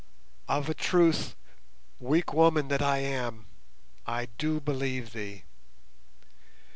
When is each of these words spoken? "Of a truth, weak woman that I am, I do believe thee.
"Of 0.47 0.67
a 0.67 0.73
truth, 0.73 1.35
weak 1.99 2.33
woman 2.33 2.69
that 2.69 2.81
I 2.81 2.97
am, 2.97 3.45
I 4.07 4.29
do 4.39 4.59
believe 4.59 5.13
thee. 5.13 5.43